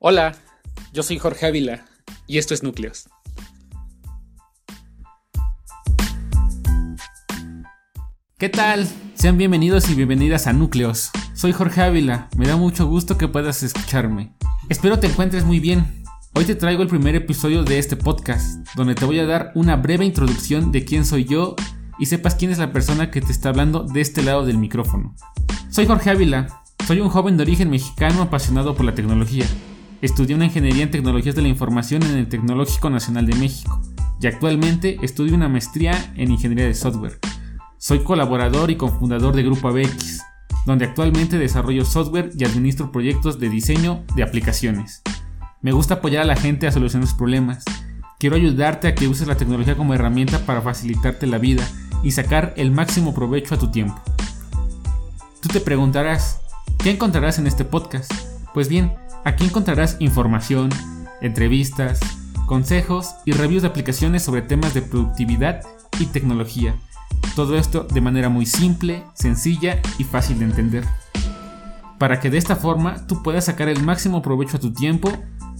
[0.00, 0.36] Hola,
[0.92, 1.84] yo soy Jorge Ávila
[2.28, 3.08] y esto es Núcleos.
[8.38, 8.86] ¿Qué tal?
[9.14, 11.10] Sean bienvenidos y bienvenidas a Núcleos.
[11.34, 14.36] Soy Jorge Ávila, me da mucho gusto que puedas escucharme.
[14.68, 16.04] Espero te encuentres muy bien.
[16.36, 19.74] Hoy te traigo el primer episodio de este podcast, donde te voy a dar una
[19.74, 21.56] breve introducción de quién soy yo
[21.98, 25.16] y sepas quién es la persona que te está hablando de este lado del micrófono.
[25.70, 29.46] Soy Jorge Ávila, soy un joven de origen mexicano apasionado por la tecnología.
[30.00, 33.82] Estudié una ingeniería en tecnologías de la información en el Tecnológico Nacional de México
[34.20, 37.18] y actualmente estudio una maestría en ingeniería de software.
[37.78, 40.20] Soy colaborador y cofundador de Grupo ABX,
[40.66, 45.02] donde actualmente desarrollo software y administro proyectos de diseño de aplicaciones.
[45.62, 47.64] Me gusta apoyar a la gente a solucionar sus problemas.
[48.20, 51.66] Quiero ayudarte a que uses la tecnología como herramienta para facilitarte la vida
[52.04, 54.00] y sacar el máximo provecho a tu tiempo.
[55.42, 56.40] Tú te preguntarás,
[56.78, 58.12] ¿qué encontrarás en este podcast?
[58.54, 58.92] Pues bien,
[59.24, 60.70] Aquí encontrarás información,
[61.20, 62.00] entrevistas,
[62.46, 65.62] consejos y reviews de aplicaciones sobre temas de productividad
[65.98, 66.76] y tecnología.
[67.34, 70.84] Todo esto de manera muy simple, sencilla y fácil de entender.
[71.98, 75.10] Para que de esta forma tú puedas sacar el máximo provecho a tu tiempo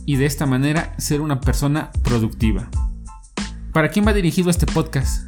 [0.06, 2.70] y de esta manera ser una persona productiva.
[3.72, 5.24] ¿Para quién va dirigido este podcast?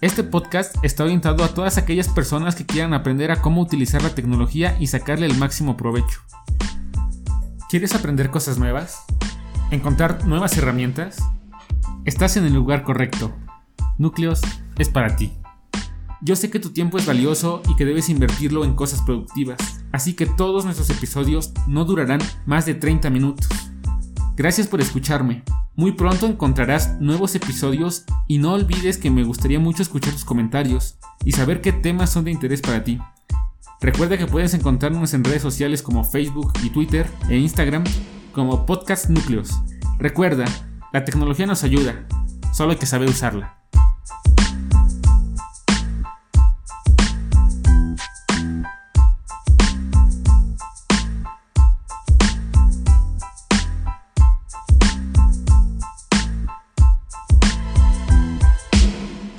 [0.00, 4.14] Este podcast está orientado a todas aquellas personas que quieran aprender a cómo utilizar la
[4.14, 6.20] tecnología y sacarle el máximo provecho.
[7.68, 9.04] ¿Quieres aprender cosas nuevas?
[9.70, 11.18] ¿Encontrar nuevas herramientas?
[12.06, 13.30] Estás en el lugar correcto.
[13.98, 14.40] Núcleos
[14.78, 15.34] es para ti.
[16.22, 19.58] Yo sé que tu tiempo es valioso y que debes invertirlo en cosas productivas,
[19.92, 23.46] así que todos nuestros episodios no durarán más de 30 minutos.
[24.34, 25.42] Gracias por escucharme.
[25.76, 30.98] Muy pronto encontrarás nuevos episodios y no olvides que me gustaría mucho escuchar tus comentarios
[31.22, 32.98] y saber qué temas son de interés para ti.
[33.80, 37.84] Recuerda que puedes encontrarnos en redes sociales como Facebook y Twitter e Instagram
[38.32, 39.50] como Podcast Núcleos.
[39.98, 40.46] Recuerda,
[40.92, 42.06] la tecnología nos ayuda,
[42.52, 43.57] solo hay que saber usarla.